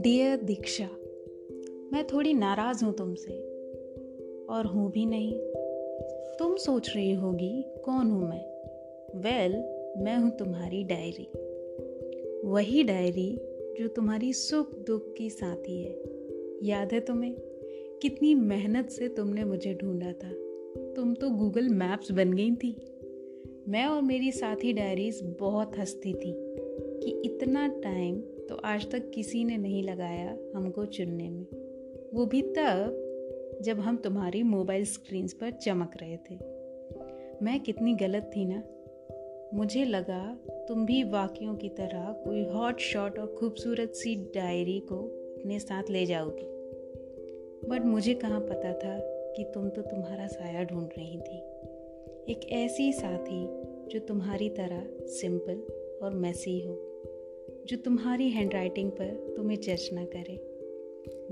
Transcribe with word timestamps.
Dear 0.00 0.36
दीक्षा 0.36 0.88
मैं 1.92 2.06
थोड़ी 2.06 2.34
नाराज़ 2.34 2.84
हूँ 2.84 2.94
तुमसे 2.94 3.32
और 4.50 4.66
हूँ 4.66 4.90
भी 4.90 5.06
नहीं। 5.06 5.34
तुम 6.38 6.56
सोच 6.56 6.96
रही 6.96 7.12
होगी 7.12 7.64
कौन 7.84 8.10
हूँ 8.10 8.28
मैं? 8.28 8.44
वेल 9.20 9.52
well, 9.52 10.02
मैं 10.02 10.16
हूँ 10.16 10.30
तुम्हारी 10.30 10.84
डायरी 10.84 11.30
वही 12.44 12.82
डायरी 12.82 13.38
जो 13.78 13.88
तुम्हारी 13.88 14.32
सुख 14.32 14.78
दुख 14.78 15.14
की 15.14 15.30
साथी 15.30 15.82
है। 15.82 16.02
याद 16.62 16.92
है 16.92 17.00
तुम्हें? 17.00 17.34
कितनी 18.02 18.34
मेहनत 18.34 18.90
से 18.90 19.08
तुमने 19.08 19.44
मुझे 19.44 19.74
ढूंढा 19.74 20.12
था। 20.12 20.30
तुम 20.92 21.14
तो 21.14 21.30
गूगल 21.30 21.68
मैप्स 21.68 22.12
बन 22.12 22.32
गई 22.32 22.50
थी। 22.50 22.76
मैं 23.68 23.86
और 23.86 24.02
मेरी 24.02 24.32
साथी 24.32 24.72
डायरीज 24.72 25.36
बहुत 25.40 25.78
हंसती 25.78 26.12
थी 26.12 26.34
कि 27.00 27.22
इतना 27.24 27.68
टाइम 27.68 28.22
तो 28.50 28.56
आज 28.56 28.90
तक 28.90 29.10
किसी 29.10 29.44
ने 29.44 29.56
नहीं 29.56 29.82
लगाया 29.82 30.38
हमको 30.56 30.86
चुनने 30.86 31.30
में। 31.30 31.46
वो 32.14 32.26
भी 32.26 32.42
तब, 32.42 33.58
जब 33.62 33.80
हम 33.80 33.96
तुम्हारी 33.96 34.42
मोबाइल 34.42 34.84
स्क्रीन्स 34.84 35.32
पर 35.32 35.50
चमक 35.50 35.92
रहे 36.02 36.16
थे। 36.16 36.34
मैं 37.42 37.60
कितनी 37.60 37.94
गलत 37.94 38.30
थी 38.36 38.44
ना? 38.44 38.62
मुझे 39.54 39.84
लगा 39.84 40.38
तुम 40.68 40.86
भी 40.86 41.04
वाक्यों 41.04 41.54
की 41.54 41.68
तरह 41.68 42.12
कोई 42.12 42.44
हॉट 42.44 42.78
शॉट 42.78 43.18
और 43.18 43.36
खूबसूरत 43.38 43.90
सी 43.90 44.14
डायरी 44.34 44.80
को 44.80 44.96
अपने 45.38 45.58
साथ 45.58 45.82
ले 45.90 46.06
जाओगी। 46.06 46.46
बट 47.68 47.82
मुझे 47.84 48.14
कहाँ 48.14 48.40
पता 48.40 48.72
था 48.72 48.98
कि 49.32 49.44
तुम 49.54 49.68
तो 49.68 49.82
तुम्हारा 49.82 50.26
साया 50.26 50.64
ढूंढ 50.64 50.88
रही 50.98 51.20
थी। 51.20 51.38
एक 52.32 52.40
ऐसी 52.52 52.92
साथी 52.92 53.46
जो 53.88 53.98
तुम्हारी 53.98 54.48
तरह 54.48 54.86
सिंपल 55.00 55.62
और 56.02 56.12
मैसी 56.14 56.60
हो। 56.60 56.89
जो 57.66 57.76
तुम्हारी 57.76 58.28
हैंडराइटिंग 58.30 58.90
पर 58.90 59.34
तुम्हें 59.36 59.56
जज 59.60 59.88
ना 59.92 60.04
करे, 60.04 60.36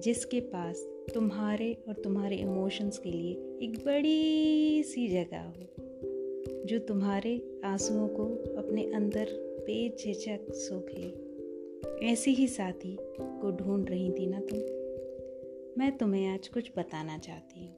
जिसके 0.00 0.40
पास 0.40 0.86
तुम्हारे 1.14 1.72
और 1.88 1.94
तुम्हारे 1.94 2.36
इमोशंस 2.36 2.98
के 2.98 3.10
लिए 3.10 3.32
एक 3.62 3.78
बड़ी 3.86 4.82
सी 4.82 5.08
जगह 5.08 5.42
हो, 5.42 6.64
जो 6.66 6.78
तुम्हारे 6.78 7.60
आंसुओं 7.64 8.08
को 8.08 8.24
अपने 8.56 8.84
अंदर 8.92 9.26
बेझिझक 9.66 10.52
सूख। 10.52 10.90
ले 10.94 12.08
ऐसी 12.10 12.34
ही 12.34 12.46
साथी 12.46 12.96
को 13.20 13.50
ढूंढ 13.50 13.90
रही 13.90 14.10
थी 14.10 14.26
ना 14.26 14.40
तुम? 14.40 14.58
मैं 15.78 15.96
तुम्हें 15.98 16.26
आज 16.28 16.48
कुछ 16.48 16.70
बताना 16.76 17.18
चाहती 17.18 17.66
हूँ 17.66 17.76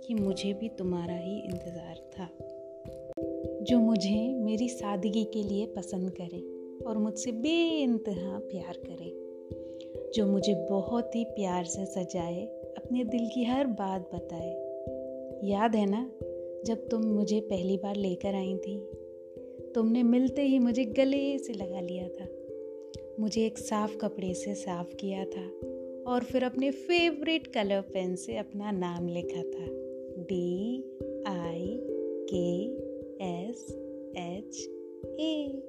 कि 0.00 0.14
मुझे 0.14 0.52
भी 0.52 0.68
तुम्हारा 0.68 1.16
ही 1.16 1.38
इंतज़ार 1.40 1.96
था, 2.12 2.28
जो 3.62 3.78
मुझे 3.78 4.34
मेरी 4.38 4.68
सादगी 4.68 5.24
के 5.24 5.42
लिए 5.42 5.66
पसंद 5.66 6.10
करे। 6.10 6.51
और 6.86 6.98
मुझसे 6.98 7.32
बे 7.32 7.82
इंतहा 7.82 8.38
प्यार 8.38 8.80
करे, 8.86 9.32
जो 10.12 10.26
मुझे 10.26 10.54
बहुत 10.54 11.16
ही 11.16 11.24
प्यार 11.24 11.64
से 11.64 11.86
सजाए, 11.86 12.46
अपने 12.78 13.04
दिल 13.04 13.28
की 13.34 13.44
हर 13.44 13.66
बात 13.66 14.10
बताए। 14.14 14.50
याद 15.44 15.76
है 15.76 15.86
ना, 15.86 16.10
जब 16.66 16.88
तुम 16.88 17.02
मुझे 17.02 17.40
पहली 17.40 17.76
बार 17.76 17.96
लेकर 17.96 18.34
आई 18.34 18.56
थी? 18.56 18.78
तुमने 19.74 20.02
मिलते 20.02 20.42
ही 20.42 20.58
मुझे 20.58 20.84
गले 20.84 21.38
से 21.38 21.52
लगा 21.52 21.80
लिया 21.80 22.08
था। 22.08 22.28
मुझे 23.20 23.46
एक 23.46 23.58
साफ़ 23.58 23.96
कपड़े 23.96 24.34
से 24.34 24.54
साफ़ 24.54 24.94
किया 24.94 25.24
था 25.24 25.50
और 26.12 26.24
फिर 26.24 26.44
अपने 26.44 26.70
फेवरेट 26.70 27.46
कलर 27.46 27.80
पेन 27.80 28.16
से 28.16 28.36
अपना 28.36 28.70
नाम 28.70 29.08
लिखा 29.08 29.42
था। 29.42 29.66
डी 30.22 30.84
आई 31.26 31.80
के 32.32 32.64
एस 33.24 33.66
एच 34.16 34.68
ए 35.20 35.62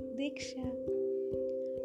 दीक्षा 0.00 0.62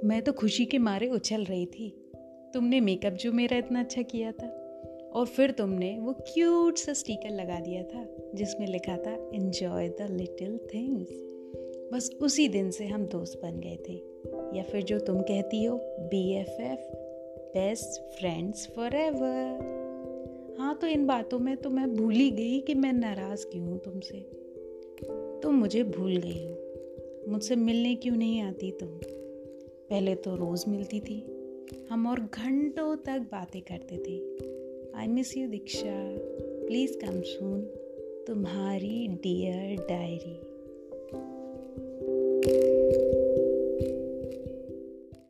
मैं 0.08 0.22
तो 0.22 0.32
खुशी 0.32 0.66
के 0.66 0.78
मारे 0.78 1.08
उछल 1.08 1.44
रही 1.44 1.66
थी। 1.66 2.12
तुमने 2.54 2.80
मेकअप 2.80 3.14
जो 3.14 3.32
मेरा 3.32 3.58
इतना 3.58 3.80
अच्छा 3.80 4.02
किया 4.02 4.32
था, 4.32 4.48
और 5.14 5.26
फिर 5.26 5.52
तुमने 5.52 6.00
वो 6.00 6.14
क्यूट 6.14 6.78
सा 6.78 6.94
स्टिकर 6.94 7.30
लगा 7.30 7.60
दिया 7.60 7.84
था, 7.84 8.16
जिसमें 8.36 8.68
लिखा 8.68 8.98
था 8.98 9.32
एन्जॉय 9.36 9.90
द 9.90 10.08
लिटिल 10.12 10.58
थिंग्स 10.58 11.10
बस 11.94 12.10
उसी 12.22 12.48
दिन 12.48 12.72
से 12.72 12.86
हम 12.86 13.06
दोस्त 13.06 13.42
बन 13.44 13.60
गए 13.60 13.78
थे। 13.90 13.94
या 14.58 14.64
फिर 14.64 14.84
जो 14.84 15.00
तुम 15.00 15.22
कहती 15.22 15.64
हो 15.64 15.78
B 16.00 16.34
F 16.34 16.62
F 16.62 16.94
best 17.48 18.02
friends 18.20 18.68
forever 18.96 19.76
हाँ 20.60 20.78
तो 20.82 20.88
इन 20.88 21.06
बातों 21.06 21.40
में 21.40 21.58
तो 21.58 21.70
मैं 21.70 21.94
भूल 21.94 22.14
ही 22.14 22.32
गई 22.32 22.60
कि 22.60 22.74
मैं 22.74 22.94
नाराज़ 22.94 23.46
क्यों 23.46 23.68
हूँ 23.68 23.80
तुमसे। 23.80 24.20
तुम 25.44 25.56
मुझे 25.56 25.84
भूल 25.84 26.18
गई 26.18 26.48
हो। 26.48 26.67
मुझसे 27.28 27.56
मिलने 27.56 27.96
क्यों 27.96 28.16
नहीं 28.16 28.42
आती 28.42 28.72
तुम? 28.72 28.90
पहले 29.90 30.16
तो 30.16 30.36
रोज़ 30.36 30.70
मिलती 30.70 31.00
थी। 31.00 31.26
हम 31.90 32.08
और 32.08 32.20
घंटों 32.20 32.96
तक 32.96 33.20
बातें 33.20 33.62
करते 33.62 33.98
थे। 33.98 34.20
I 34.96 35.08
miss 35.08 35.38
you 35.38 35.48
Diksha. 35.48 36.16
Please 36.68 37.06
come 37.06 37.22
soon 37.22 37.62
तुम्हारी 38.28 39.08
डियर 39.08 39.88
डायरी 39.90 40.40